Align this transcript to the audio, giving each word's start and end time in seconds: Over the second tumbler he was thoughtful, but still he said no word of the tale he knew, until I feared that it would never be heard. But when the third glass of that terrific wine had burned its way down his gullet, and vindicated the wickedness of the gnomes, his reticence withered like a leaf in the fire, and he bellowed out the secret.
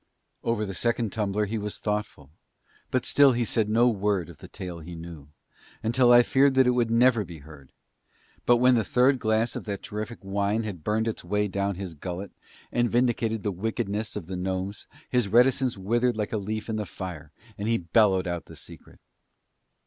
Over 0.43 0.65
the 0.65 0.73
second 0.73 1.11
tumbler 1.13 1.45
he 1.45 1.59
was 1.59 1.77
thoughtful, 1.77 2.31
but 2.89 3.05
still 3.05 3.33
he 3.33 3.45
said 3.45 3.69
no 3.69 3.87
word 3.87 4.29
of 4.31 4.39
the 4.39 4.47
tale 4.47 4.79
he 4.79 4.95
knew, 4.95 5.27
until 5.83 6.11
I 6.11 6.23
feared 6.23 6.55
that 6.55 6.65
it 6.65 6.71
would 6.71 6.89
never 6.89 7.23
be 7.23 7.37
heard. 7.45 7.71
But 8.47 8.57
when 8.57 8.73
the 8.73 8.83
third 8.83 9.19
glass 9.19 9.55
of 9.55 9.65
that 9.65 9.83
terrific 9.83 10.17
wine 10.23 10.63
had 10.63 10.83
burned 10.83 11.07
its 11.07 11.23
way 11.23 11.47
down 11.47 11.75
his 11.75 11.93
gullet, 11.93 12.31
and 12.71 12.89
vindicated 12.89 13.43
the 13.43 13.51
wickedness 13.51 14.15
of 14.15 14.25
the 14.25 14.35
gnomes, 14.35 14.87
his 15.11 15.27
reticence 15.27 15.77
withered 15.77 16.17
like 16.17 16.33
a 16.33 16.39
leaf 16.39 16.67
in 16.67 16.77
the 16.77 16.87
fire, 16.87 17.31
and 17.55 17.67
he 17.67 17.77
bellowed 17.77 18.25
out 18.25 18.45
the 18.45 18.55
secret. 18.55 18.97